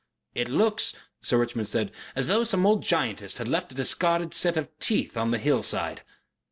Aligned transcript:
"It 0.33 0.49
looks," 0.49 0.95
Sir 1.21 1.37
Richmond 1.37 1.67
said, 1.67 1.91
"as 2.15 2.25
though 2.25 2.43
some 2.43 2.65
old 2.65 2.81
giantess 2.83 3.37
had 3.37 3.47
left 3.47 3.71
a 3.71 3.75
discarded 3.75 4.33
set 4.33 4.57
of 4.57 4.75
teeth 4.79 5.15
on 5.15 5.29
the 5.29 5.37
hillside." 5.37 6.01